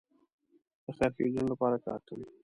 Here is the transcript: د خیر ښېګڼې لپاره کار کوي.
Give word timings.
د 0.85 0.87
خیر 0.97 1.11
ښېګڼې 1.15 1.43
لپاره 1.51 1.77
کار 1.85 1.99
کوي. 2.07 2.25